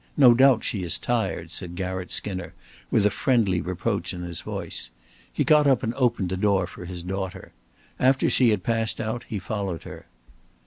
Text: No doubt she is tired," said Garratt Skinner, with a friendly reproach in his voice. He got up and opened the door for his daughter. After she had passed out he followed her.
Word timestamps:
No 0.17 0.33
doubt 0.33 0.63
she 0.63 0.81
is 0.81 0.97
tired," 0.97 1.51
said 1.51 1.75
Garratt 1.75 2.09
Skinner, 2.11 2.55
with 2.89 3.05
a 3.05 3.11
friendly 3.11 3.61
reproach 3.61 4.15
in 4.15 4.23
his 4.23 4.41
voice. 4.41 4.89
He 5.31 5.43
got 5.43 5.67
up 5.67 5.83
and 5.83 5.93
opened 5.93 6.29
the 6.29 6.37
door 6.37 6.65
for 6.65 6.85
his 6.85 7.03
daughter. 7.03 7.51
After 7.99 8.27
she 8.27 8.49
had 8.49 8.63
passed 8.63 8.99
out 8.99 9.25
he 9.27 9.37
followed 9.37 9.83
her. 9.83 10.07